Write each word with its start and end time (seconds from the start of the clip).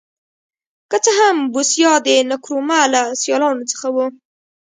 که 0.89 0.97
څه 1.03 1.11
هم 1.19 1.37
بوسیا 1.53 1.93
د 2.07 2.09
نکرومه 2.31 2.79
له 2.93 3.01
سیالانو 3.21 3.63
څخه 3.71 3.87
و. 3.91 3.97